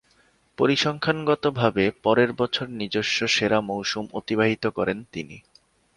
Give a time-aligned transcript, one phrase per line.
[0.57, 5.37] পরিসংখ্যানগতভাবে পরের বছর নিজস্ব সেরা মৌসুম অতিবাহিত করেন তিনি।